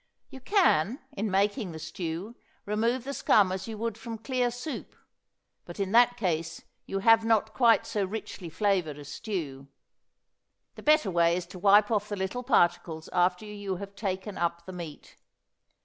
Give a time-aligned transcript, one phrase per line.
[0.31, 4.95] You can, in making the stew, remove the scum as you would from clear soup,
[5.63, 9.67] but in that case you have not quite so richly flavored a stew.
[10.73, 14.65] The better way is to wipe off the little particles after you have taken up
[14.65, 15.17] the meat.